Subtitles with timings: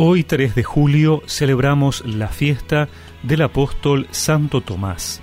[0.00, 2.88] Hoy 3 de julio celebramos la fiesta
[3.24, 5.20] del apóstol Santo Tomás.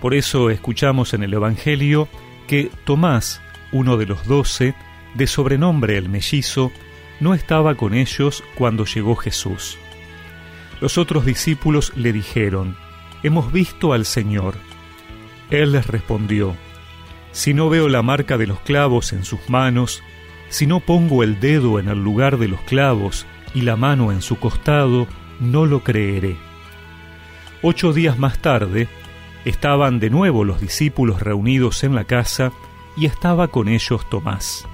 [0.00, 2.08] Por eso escuchamos en el Evangelio
[2.46, 4.74] que Tomás, uno de los doce,
[5.12, 6.72] de sobrenombre el mellizo,
[7.20, 9.76] no estaba con ellos cuando llegó Jesús.
[10.80, 12.78] Los otros discípulos le dijeron,
[13.22, 14.54] Hemos visto al Señor.
[15.50, 16.56] Él les respondió,
[17.32, 20.02] Si no veo la marca de los clavos en sus manos,
[20.48, 24.22] si no pongo el dedo en el lugar de los clavos y la mano en
[24.22, 25.06] su costado,
[25.40, 26.36] no lo creeré.
[27.62, 28.88] Ocho días más tarde,
[29.44, 32.52] estaban de nuevo los discípulos reunidos en la casa
[32.96, 34.66] y estaba con ellos Tomás.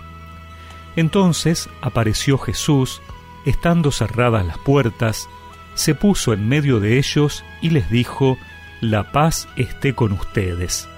[0.97, 3.03] Entonces apareció Jesús,
[3.45, 5.29] estando cerradas las puertas,
[5.75, 8.39] se puso en medio de ellos y les dijo,
[8.81, 10.89] La paz esté con ustedes.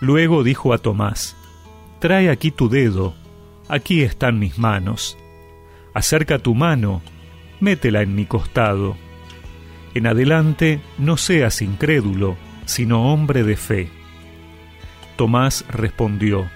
[0.00, 1.36] Luego dijo a Tomás,
[1.98, 3.14] Trae aquí tu dedo,
[3.68, 5.18] aquí están mis manos.
[5.94, 7.02] Acerca tu mano,
[7.60, 8.96] métela en mi costado.
[9.94, 13.88] En adelante no seas incrédulo, sino hombre de fe.
[15.16, 16.48] Tomás respondió,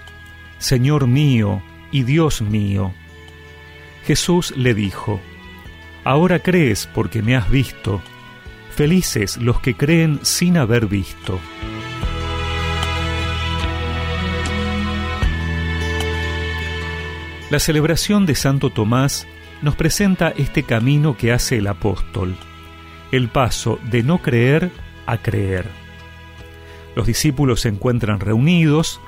[0.57, 1.61] Señor mío
[1.91, 2.93] y Dios mío.
[4.05, 5.19] Jesús le dijo,
[6.03, 8.01] Ahora crees porque me has visto.
[8.71, 11.39] Felices los que creen sin haber visto.
[17.55, 19.25] La celebración de Santo Tomás
[19.61, 22.35] nos presenta este camino que hace el apóstol,
[23.13, 24.71] el paso de no creer
[25.05, 25.65] a creer.
[26.97, 28.99] Los discípulos se encuentran reunidos,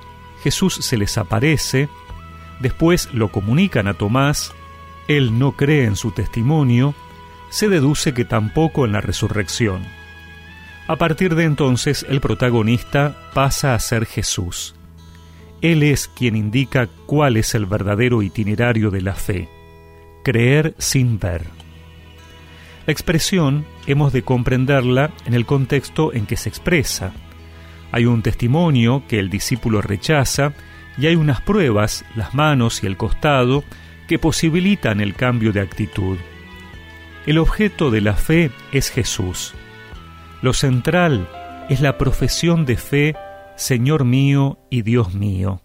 [0.43, 1.89] Jesús se les aparece,
[2.61, 4.53] después lo comunican a Tomás,
[5.09, 6.95] él no cree en su testimonio,
[7.49, 9.83] se deduce que tampoco en la resurrección.
[10.87, 14.76] A partir de entonces el protagonista pasa a ser Jesús.
[15.61, 19.49] Él es quien indica cuál es el verdadero itinerario de la fe,
[20.23, 21.43] creer sin ver.
[22.85, 27.11] La expresión hemos de comprenderla en el contexto en que se expresa.
[27.91, 30.53] Hay un testimonio que el discípulo rechaza
[30.97, 33.63] y hay unas pruebas, las manos y el costado,
[34.07, 36.17] que posibilitan el cambio de actitud.
[37.25, 39.53] El objeto de la fe es Jesús.
[40.41, 41.27] Lo central
[41.69, 43.15] es la profesión de fe,
[43.57, 45.61] Señor mío y Dios mío.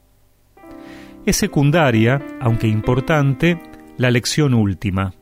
[1.27, 3.61] Es secundaria, aunque importante,
[3.99, 5.13] la lección última.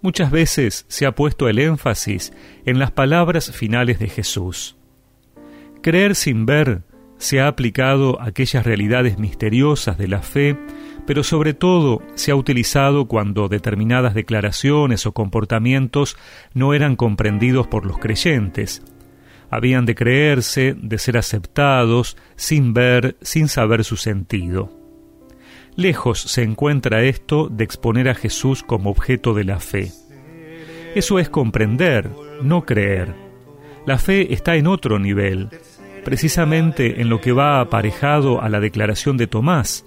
[0.00, 2.32] Muchas veces se ha puesto el énfasis
[2.64, 4.76] en las palabras finales de Jesús.
[5.82, 6.82] Creer sin ver
[7.18, 10.58] se ha aplicado a aquellas realidades misteriosas de la fe,
[11.06, 16.16] pero sobre todo se ha utilizado cuando determinadas declaraciones o comportamientos
[16.54, 18.82] no eran comprendidos por los creyentes.
[19.50, 24.70] Habían de creerse, de ser aceptados, sin ver, sin saber su sentido.
[25.76, 29.92] Lejos se encuentra esto de exponer a Jesús como objeto de la fe.
[30.94, 32.10] Eso es comprender,
[32.42, 33.14] no creer.
[33.84, 35.50] La fe está en otro nivel,
[36.04, 39.84] precisamente en lo que va aparejado a la declaración de Tomás,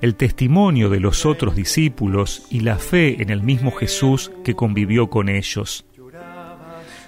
[0.00, 5.08] el testimonio de los otros discípulos y la fe en el mismo Jesús que convivió
[5.08, 5.86] con ellos.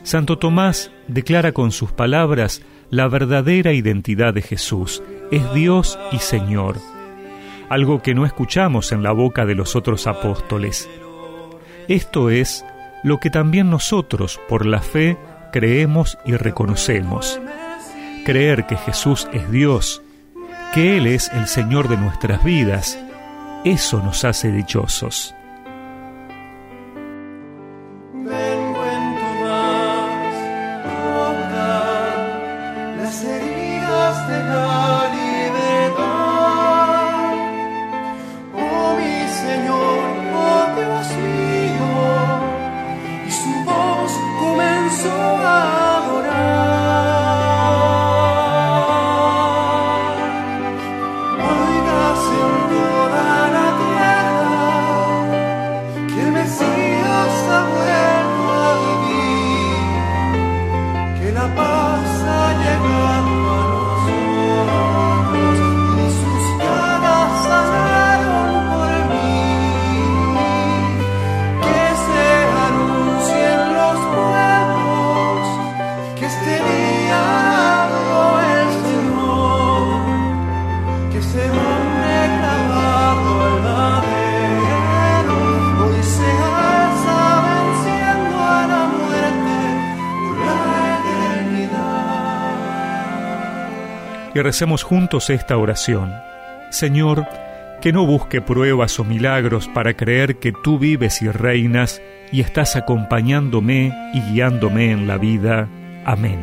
[0.06, 5.02] Santo Tomás declara con sus palabras la verdadera identidad de Jesús,
[5.32, 6.76] es Dios y Señor,
[7.68, 10.88] algo que no escuchamos en la boca de los otros apóstoles.
[11.88, 12.64] Esto es
[13.02, 15.18] lo que también nosotros, por la fe,
[15.52, 17.40] creemos y reconocemos
[18.24, 20.02] creer que Jesús es Dios,
[20.74, 22.96] que Él es el Señor de nuestras vidas,
[23.64, 25.35] eso nos hace dichosos.
[94.42, 96.12] Recemos juntos esta oración.
[96.70, 97.26] Señor,
[97.80, 102.00] que no busque pruebas o milagros para creer que tú vives y reinas
[102.32, 105.68] y estás acompañándome y guiándome en la vida.
[106.04, 106.40] Amén.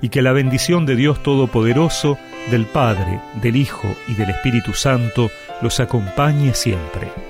[0.00, 2.18] Y que la bendición de Dios Todopoderoso,
[2.50, 7.21] del Padre, del Hijo y del Espíritu Santo los acompañe siempre.